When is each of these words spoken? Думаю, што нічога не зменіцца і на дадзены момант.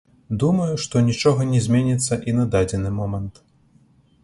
Думаю, 0.43 0.69
што 0.85 0.95
нічога 1.09 1.45
не 1.51 1.61
зменіцца 1.67 2.19
і 2.31 2.35
на 2.39 2.45
дадзены 2.57 2.89
момант. 2.99 3.33